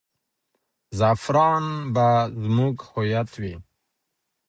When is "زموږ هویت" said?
2.43-3.29